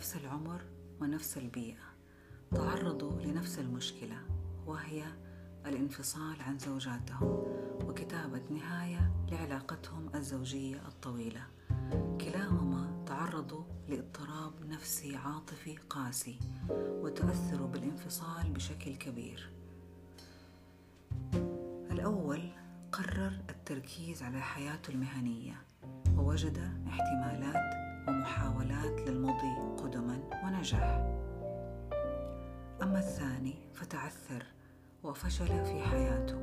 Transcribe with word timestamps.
نفس 0.00 0.16
العمر 0.16 0.60
ونفس 1.00 1.38
البيئة 1.38 1.94
تعرضوا 2.54 3.20
لنفس 3.20 3.58
المشكلة 3.58 4.16
وهي 4.66 5.04
الانفصال 5.66 6.42
عن 6.42 6.58
زوجاتهم 6.58 7.28
وكتابة 7.84 8.42
نهاية 8.50 9.12
لعلاقتهم 9.30 10.10
الزوجية 10.14 10.76
الطويلة. 10.88 11.42
كلاهما 12.20 13.04
تعرضوا 13.06 13.64
لاضطراب 13.88 14.66
نفسي 14.66 15.16
عاطفي 15.16 15.76
قاسي 15.76 16.38
وتأثروا 16.70 17.68
بالانفصال 17.68 18.50
بشكل 18.50 18.96
كبير. 18.96 19.50
الأول 21.90 22.52
قرر 22.92 23.32
التركيز 23.50 24.22
على 24.22 24.40
حياته 24.40 24.90
المهنية 24.90 25.62
ووجد 26.16 26.58
احتمالات 26.88 27.79
ومحاولات 28.08 29.08
للمضي 29.08 29.56
قدما 29.82 30.18
ونجح 30.44 31.16
أما 32.82 32.98
الثاني 32.98 33.54
فتعثر 33.74 34.44
وفشل 35.02 35.64
في 35.64 35.82
حياته 35.82 36.36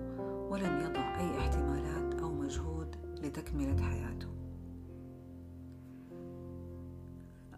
ولم 0.49 0.79
يضع 0.79 1.19
أي 1.19 1.37
احتمالات 1.39 2.21
أو 2.21 2.33
مجهود 2.33 2.95
لتكملة 3.21 3.81
حياته. 3.81 4.27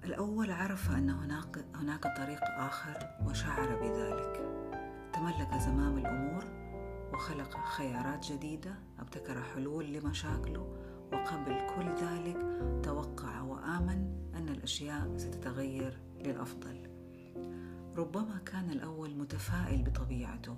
الأول 0.04 0.52
عرف 0.52 0.92
أن 0.92 1.10
هناك, 1.10 1.66
هناك 1.76 2.04
طريق 2.18 2.44
آخر 2.44 3.10
وشعر 3.26 3.76
بذلك. 3.76 4.50
تملك 5.14 5.62
زمام 5.62 5.98
الأمور 5.98 6.44
وخلق 7.14 7.58
خيارات 7.58 8.32
جديدة 8.32 8.76
ابتكر 9.00 9.42
حلول 9.42 9.94
لمشاكله 9.94 10.76
وقبل 11.14 11.58
كل 11.76 12.06
ذلك 12.06 12.38
توقع 12.84 13.42
وآمن 13.60 14.32
أن 14.36 14.50
الأشياء 14.50 15.18
ستتغير 15.18 16.00
للأفضل. 16.20 16.90
ربما 17.98 18.38
كان 18.46 18.70
الأول 18.70 19.16
متفائل 19.16 19.84
بطبيعته 19.84 20.56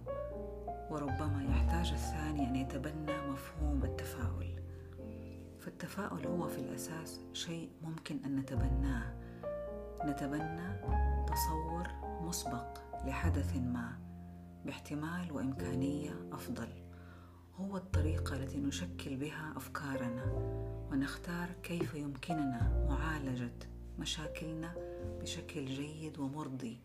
وربما 0.89 1.43
يحتاج 1.43 1.91
الثاني 1.91 2.47
أن 2.47 2.55
يتبنى 2.55 3.17
مفهوم 3.29 3.83
التفاؤل. 3.83 4.59
فالتفاؤل 5.59 6.27
هو 6.27 6.47
في 6.47 6.57
الأساس 6.57 7.21
شيء 7.33 7.69
ممكن 7.81 8.19
أن 8.25 8.35
نتبناه. 8.35 9.15
نتبنى 10.05 10.81
تصور 11.27 11.87
مسبق 12.21 12.77
لحدث 13.05 13.55
ما 13.55 13.99
باحتمال 14.65 15.31
وإمكانية 15.31 16.11
أفضل. 16.31 16.67
هو 17.61 17.77
الطريقة 17.77 18.35
التي 18.35 18.57
نشكل 18.57 19.15
بها 19.15 19.53
أفكارنا 19.57 20.25
ونختار 20.91 21.49
كيف 21.63 21.93
يمكننا 21.95 22.87
معالجة 22.89 23.51
مشاكلنا 23.99 24.73
بشكل 25.21 25.65
جيد 25.65 26.19
ومرضي 26.19 26.77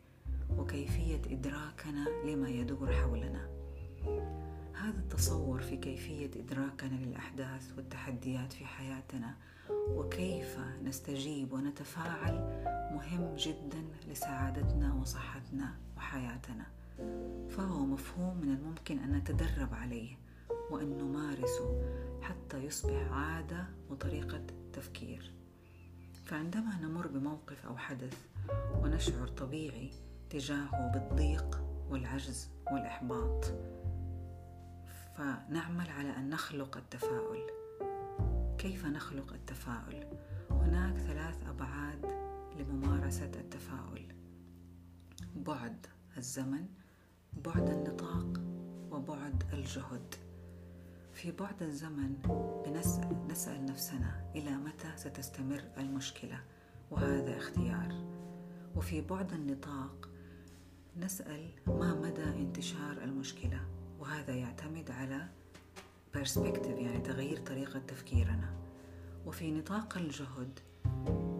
وكيفية 0.58 1.20
إدراكنا 1.30 2.04
لما 2.24 2.48
يدور 2.48 2.92
حولنا. 2.92 3.48
هذا 4.74 4.98
التصور 4.98 5.60
في 5.60 5.76
كيفية 5.76 6.30
إدراكنا 6.40 6.94
للأحداث 6.94 7.72
والتحديات 7.76 8.52
في 8.52 8.64
حياتنا 8.66 9.34
وكيف 9.70 10.58
نستجيب 10.84 11.52
ونتفاعل 11.52 12.34
مهم 12.94 13.36
جدا 13.36 13.84
لسعادتنا 14.08 14.94
وصحتنا 14.94 15.74
وحياتنا. 15.96 16.66
فهو 17.50 17.86
مفهوم 17.86 18.36
من 18.36 18.54
الممكن 18.54 18.98
أن 18.98 19.12
نتدرب 19.12 19.74
عليه. 19.74 20.25
وأن 20.70 20.98
نمارسه 20.98 21.82
حتى 22.22 22.64
يصبح 22.64 23.12
عادة 23.12 23.66
وطريقة 23.90 24.46
تفكير. 24.72 25.32
فعندما 26.24 26.80
نمر 26.80 27.06
بموقف 27.06 27.66
أو 27.66 27.76
حدث 27.76 28.26
ونشعر 28.82 29.28
طبيعي 29.28 29.90
تجاهه 30.30 30.92
بالضيق 30.92 31.62
والعجز 31.90 32.48
والإحباط 32.72 33.44
فنعمل 35.16 35.90
على 35.90 36.16
أن 36.16 36.30
نخلق 36.30 36.76
التفاؤل. 36.76 37.46
كيف 38.58 38.86
نخلق 38.86 39.32
التفاؤل؟ 39.32 40.04
هناك 40.50 40.96
ثلاث 40.96 41.46
أبعاد 41.46 42.06
لممارسة 42.58 43.30
التفاؤل. 43.34 44.14
بعد 45.36 45.86
الزمن 46.16 46.66
بعد 47.32 47.70
النطاق 47.70 48.40
وبعد 48.90 49.44
الجهد. 49.52 50.14
في 51.16 51.30
بعد 51.30 51.62
الزمن 51.62 52.14
بنسأل 52.66 53.26
نسأل 53.28 53.66
نفسنا 53.66 54.30
إلى 54.34 54.50
متى 54.50 54.96
ستستمر 54.96 55.62
المشكلة 55.78 56.40
وهذا 56.90 57.36
اختيار. 57.36 58.04
وفي 58.76 59.00
بعد 59.00 59.32
النطاق 59.32 60.08
نسأل 60.96 61.50
ما 61.66 61.94
مدى 61.94 62.24
انتشار 62.24 63.02
المشكلة 63.02 63.60
وهذا 64.00 64.34
يعتمد 64.34 64.90
على 64.90 65.28
perspective 66.16 66.78
يعني 66.78 66.98
تغيير 66.98 67.38
طريقة 67.38 67.78
تفكيرنا. 67.78 68.54
وفي 69.26 69.52
نطاق 69.52 69.98
الجهد 69.98 70.60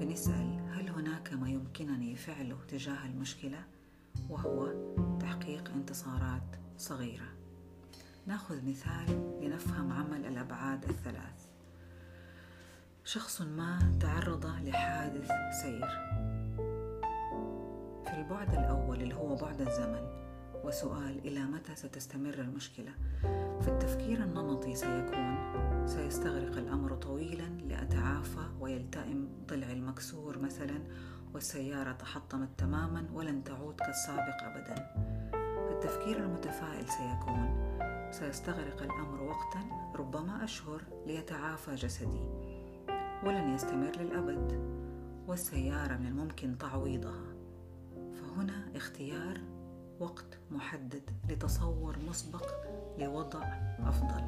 بنسأل 0.01 0.61
هل 0.71 0.89
هناك 0.89 1.33
ما 1.33 1.51
يمكنني 1.51 2.17
فعله 2.17 2.59
تجاه 2.69 3.07
المشكلة 3.07 3.65
وهو 4.31 4.73
تحقيق 5.21 5.71
انتصارات 5.71 6.57
صغيرة. 6.79 7.36
ناخذ 8.27 8.69
مثال 8.69 9.39
لنفهم 9.41 9.93
عمل 9.93 10.27
الأبعاد 10.27 10.85
الثلاث. 10.85 11.47
شخص 13.05 13.43
ما 13.43 13.99
تعرض 14.01 14.47
لحادث 14.47 15.31
سير. 15.63 15.89
في 18.05 18.13
البعد 18.19 18.55
الأول 18.55 19.03
اللي 19.03 19.15
هو 19.15 19.37
بعد 19.37 19.61
الزمن 19.61 20.27
وسؤال 20.65 21.19
إلى 21.19 21.45
متى 21.45 21.75
ستستمر 21.77 22.35
المشكلة؟ 22.35 22.93
في 23.61 23.69
التفكير 23.69 24.23
النمطي 24.23 24.75
سيكون 24.75 25.37
سيستغرق 25.87 26.57
الأمر 26.57 26.95
طويلا 26.95 27.49
لأتعافى 27.49 28.49
ويلتئم 28.61 29.29
ضلعي 29.49 29.73
المكسور 29.73 30.39
مثلا 30.39 30.79
والسيارة 31.35 31.93
تحطمت 31.93 32.49
تماما 32.59 33.07
ولن 33.13 33.45
تعود 33.45 33.77
كالسابق 33.81 34.43
أبدا. 34.43 34.95
التفكير 35.71 36.17
المتفائل 36.17 36.89
سيكون 36.89 37.66
سيستغرق 38.11 38.83
الأمر 38.83 39.23
وقتا 39.23 39.93
ربما 39.95 40.45
أشهر 40.45 40.83
ليتعافى 41.07 41.75
جسدي. 41.75 42.29
ولن 43.25 43.55
يستمر 43.55 43.97
للأبد. 43.97 44.77
والسيارة 45.27 45.97
من 45.97 46.07
الممكن 46.07 46.59
تعويضها. 46.59 47.35
فهنا 48.15 48.77
اختيار 48.77 49.41
وقت 50.01 50.39
محدد 50.51 51.11
لتصور 51.29 51.99
مسبق 52.09 52.47
لوضع 52.99 53.45
أفضل. 53.79 54.25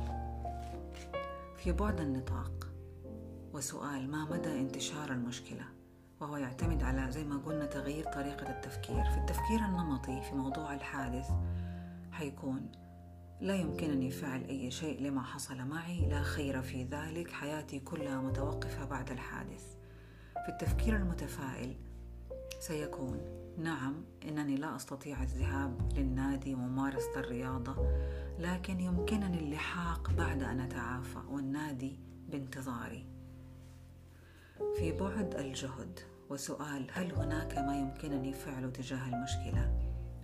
في 1.57 1.73
بعد 1.73 2.01
النطاق. 2.01 2.69
وسؤال 3.53 4.11
ما 4.11 4.25
مدى 4.25 4.61
انتشار 4.61 5.13
المشكلة؟ 5.13 5.65
وهو 6.21 6.37
يعتمد 6.37 6.83
على 6.83 7.13
زي 7.13 7.25
ما 7.25 7.37
قلنا 7.37 7.67
تغيير 7.67 8.05
طريقة 8.05 8.51
التفكير. 8.51 9.05
في 9.05 9.19
التفكير 9.19 9.59
النمطي 9.59 10.23
في 10.23 10.35
موضوع 10.35 10.75
الحادث 10.75 11.31
حيكون 12.13 12.73
لا 13.41 13.55
يمكنني 13.55 14.11
فعل 14.11 14.45
أي 14.45 14.71
شيء 14.71 15.01
لما 15.03 15.23
حصل 15.23 15.59
معي. 15.59 16.09
لا 16.09 16.23
خير 16.23 16.63
في 16.63 16.85
ذلك. 16.85 17.31
حياتي 17.31 17.81
كلها 17.81 18.21
متوقفة 18.21 18.85
بعد 18.85 19.11
الحادث. 19.11 19.65
في 20.45 20.49
التفكير 20.49 20.97
المتفائل 20.97 21.77
سيكون. 22.61 23.21
نعم 23.59 24.05
إنني 24.29 24.57
لا 24.57 24.77
أستطيع 24.77 25.23
الذهاب 25.23 25.93
للنادي 25.97 26.55
وممارسة 26.55 27.21
الرياضة 27.21 27.77
لكن 28.39 28.81
يمكنني 28.81 29.39
اللحاق 29.39 30.11
بعد 30.11 30.43
أن 30.43 30.61
أتعافى 30.61 31.19
والنادي 31.29 31.99
بانتظاري. 32.29 33.07
في 34.77 34.93
بعد 34.93 35.35
الجهد 35.35 36.01
وسؤال 36.31 36.87
هل 36.93 37.13
هناك 37.13 37.59
ما 37.59 37.79
يمكنني 37.79 38.33
فعله 38.33 38.71
تجاه 38.71 39.09
المشكلة؟ 39.09 39.78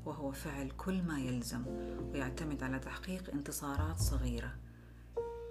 وهو 0.06 0.33
فعل 0.33 0.71
كل 0.71 1.03
ما 1.03 1.21
يلزم 1.21 1.65
ويعتمد 2.12 2.62
على 2.62 2.79
تحقيق 2.79 3.31
انتصارات 3.31 3.99
صغيرة 3.99 4.55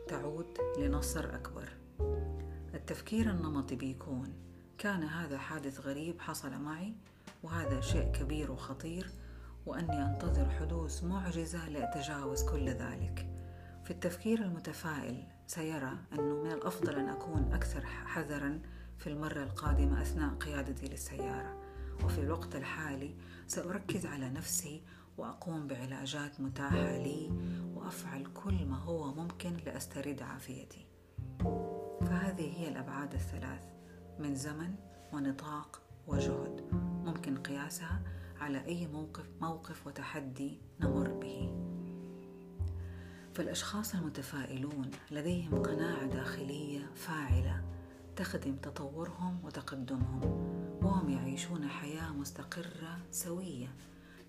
تعود 0.08 0.58
لنصر 0.80 1.36
أكبر. 1.36 1.70
التفكير 2.74 3.30
النمطي 3.30 3.76
بيكون 3.76 4.34
كان 4.78 5.04
هذا 5.04 5.38
حادث 5.38 5.80
غريب 5.80 6.22
حصل 6.22 6.62
معي 6.62 6.94
وهذا 7.44 7.82
شيء 7.82 8.12
كبير 8.12 8.52
وخطير 8.52 9.12
وأني 9.66 10.06
أنتظر 10.06 10.50
حدوث 10.50 11.04
معجزة 11.04 11.70
لاتجاوز 11.70 12.44
كل 12.44 12.70
ذلك. 12.70 13.28
في 13.84 13.92
التفكير 13.92 14.42
المتفائل 14.42 15.24
سيرى 15.48 15.98
انه 16.14 16.44
من 16.44 16.52
الأفضل 16.52 16.96
أن 16.96 17.10
أكون 17.10 17.54
أكثر 17.54 17.82
حذرا 17.86 18.60
في 18.98 19.08
المرة 19.08 19.44
القادمة 19.44 20.02
أثناء 20.02 20.34
قيادتي 20.36 20.88
للسيارة. 20.88 21.63
وفي 22.04 22.22
الوقت 22.22 22.56
الحالي 22.56 23.16
سأركز 23.48 24.06
على 24.06 24.30
نفسي 24.30 24.84
وأقوم 25.18 25.68
بعلاجات 25.68 26.42
متاحة 26.42 26.98
لي 26.98 27.32
وأفعل 27.76 28.26
كل 28.26 28.66
ما 28.66 28.78
هو 28.78 29.14
ممكن 29.14 29.58
لأسترد 29.66 30.22
عافيتي 30.22 30.86
فهذه 32.02 32.60
هي 32.60 32.70
الأبعاد 32.70 33.14
الثلاث 33.14 33.64
من 34.20 34.36
زمن 34.36 34.76
ونطاق 35.14 35.82
وجهد. 36.08 36.62
ممكن 37.06 37.38
قياسها 37.38 38.02
على 38.42 38.66
أي 38.66 38.88
موقف 38.88 39.30
موقف 39.42 39.88
وتحدي 39.88 40.60
نمر 40.80 41.08
به. 41.08 41.54
فالأشخاص 43.34 43.96
المتفائلون 43.96 44.92
لديهم 45.12 45.62
قناعة 45.62 46.06
داخلية 46.06 46.92
فاعلة 46.96 47.64
تخدم 48.16 48.56
تطورهم 48.56 49.40
وتقدمهم. 49.44 50.63
وهم 50.84 51.10
يعيشون 51.10 51.68
حياة 51.68 52.12
مستقرة 52.12 52.98
سوية 53.12 53.68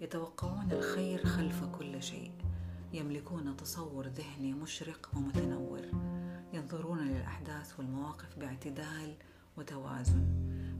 يتوقعون 0.00 0.72
الخير 0.72 1.26
خلف 1.26 1.64
كل 1.64 2.02
شيء 2.02 2.32
يملكون 2.92 3.56
تصور 3.56 4.06
ذهني 4.06 4.52
مشرق 4.52 5.10
ومتنور 5.16 5.80
ينظرون 6.52 6.98
للأحداث 6.98 7.78
والمواقف 7.78 8.38
باعتدال 8.38 9.14
وتوازن 9.56 10.26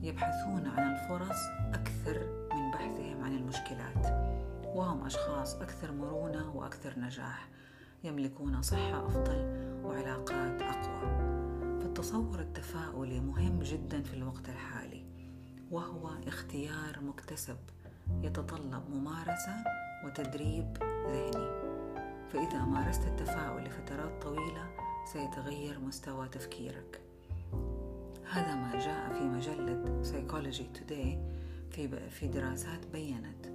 يبحثون 0.03 0.65
عن 0.65 0.95
الفرص 0.95 1.39
أكثر 1.73 2.47
من 2.53 2.71
بحثهم 2.71 3.23
عن 3.23 3.35
المشكلات 3.35 4.05
وهم 4.75 5.05
أشخاص 5.05 5.55
أكثر 5.55 5.91
مرونة 5.91 6.55
وأكثر 6.55 6.99
نجاح 6.99 7.49
يملكون 8.03 8.61
صحة 8.61 9.07
أفضل 9.07 9.37
وعلاقات 9.83 10.61
أقوى. 10.61 11.15
فالتصور 11.81 12.39
التفاؤلي 12.39 13.19
مهم 13.19 13.59
جدا 13.59 14.01
في 14.03 14.13
الوقت 14.13 14.49
الحالي. 14.49 15.04
وهو 15.71 16.09
اختيار 16.27 16.99
مكتسب 17.01 17.57
يتطلب 18.21 18.89
ممارسة 18.89 19.63
وتدريب 20.05 20.77
ذهني. 20.83 21.65
فإذا 22.33 22.65
مارست 22.65 23.07
التفاؤل 23.07 23.63
لفترات 23.63 24.21
طويلة 24.21 24.69
سيتغير 25.13 25.79
مستوى 25.79 26.27
تفكيرك. 26.27 27.01
هذا 28.31 28.55
ما 28.55 28.71
جاء 28.71 29.13
في 29.13 29.23
مجلة 29.23 30.03
Psychology 30.03 30.77
Today 30.77 31.17
في 31.71 32.09
في 32.09 32.27
دراسات 32.27 32.87
بينت. 32.93 33.45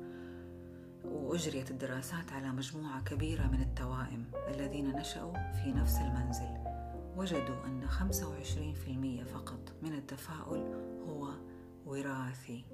وأجريت 1.05 1.71
الدراسات 1.71 2.33
على 2.33 2.49
مجموعة 2.49 3.05
كبيرة 3.05 3.47
من 3.47 3.61
التوائم 3.61 4.25
الذين 4.49 4.97
نشأوا 4.97 5.53
في 5.53 5.73
نفس 5.73 5.97
المنزل. 5.97 6.57
وجدوا 7.17 7.67
أن 7.67 7.89
25% 7.89 9.25
فقط 9.25 9.73
من 9.83 9.93
التفاؤل 9.93 10.75
هو 11.09 11.31
وراثي 11.91 12.65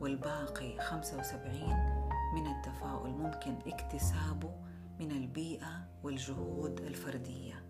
والباقي 0.00 0.78
75 0.78 1.62
من 2.34 2.46
التفاؤل 2.46 3.10
ممكن 3.10 3.54
اكتسابه 3.66 4.54
من 5.00 5.10
البيئة 5.10 5.88
والجهود 6.02 6.80
الفردية. 6.80 7.64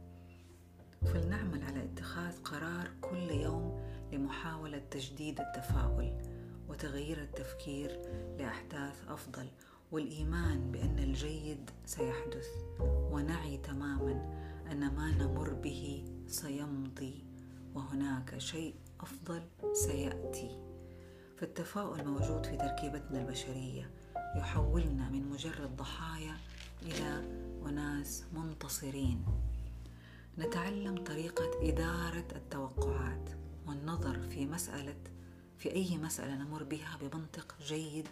فلنعمل 1.06 1.62
على 1.62 1.84
اتخاذ 1.84 2.42
قرار 2.42 2.90
كل 3.00 3.30
يوم 3.30 3.80
لمحاولة 4.12 4.82
تجديد 4.90 5.40
التفاؤل 5.40 6.12
وتغيير 6.68 7.22
التفكير 7.22 8.00
لأحداث 8.38 9.08
أفضل 9.08 9.48
والإيمان 9.90 10.72
بأن 10.72 10.98
الجيد 10.98 11.70
سيحدث. 11.84 12.46
ونعي 12.80 13.56
تماما 13.56 14.12
أن 14.72 14.94
ما 14.94 15.10
نمر 15.10 15.54
به 15.54 16.04
سيمضي 16.26 17.24
وهناك 17.74 18.38
شيء 18.38 18.74
أفضل 19.02 19.42
سيأتي. 19.72 20.58
فالتفاؤل 21.36 22.04
موجود 22.04 22.46
في 22.46 22.56
تركيبتنا 22.56 23.20
البشرية 23.20 23.90
يحولنا 24.36 25.08
من 25.08 25.30
مجرد 25.30 25.76
ضحايا 25.76 26.36
إلى 26.82 27.24
أناس 27.66 28.24
منتصرين. 28.32 29.24
نتعلم 30.38 31.04
طريقة 31.04 31.50
إدارة 31.68 32.26
التوقعات 32.36 33.30
والنظر 33.66 34.20
في 34.20 34.46
مسألة 34.46 34.96
في 35.58 35.72
أي 35.72 35.98
مسألة 35.98 36.34
نمر 36.34 36.62
بها 36.62 36.98
بمنطق 37.00 37.54
جيد 37.66 38.08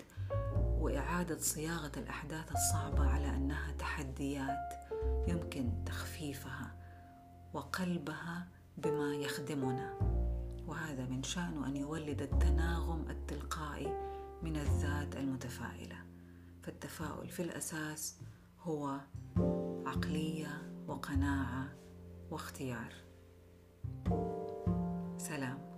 وإعادة 0.81 1.39
صياغة 1.39 1.93
الأحداث 1.97 2.53
الصعبة 2.53 3.07
على 3.07 3.37
أنها 3.37 3.73
تحديات 3.73 4.75
يمكن 5.29 5.85
تخفيفها 5.87 6.75
وقلبها 7.55 8.49
بما 8.79 9.15
يخدمنا. 9.15 10.20
وهذا 10.71 11.07
من 11.07 11.23
شأنه 11.23 11.67
أن 11.67 11.77
يولد 11.77 12.23
التناغم 12.23 13.11
التلقائي 13.11 13.93
من 14.43 14.57
الذات 14.57 15.17
المتفائلة. 15.17 15.97
فالتفاؤل 16.63 17.29
في 17.29 17.43
الأساس 17.43 18.19
هو 18.61 19.01
عقلية 19.87 20.73
وقناعة 20.87 21.69
واختيار. 22.31 22.95
سلام. 25.19 25.70